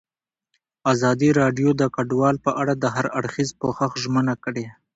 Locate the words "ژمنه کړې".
4.03-4.65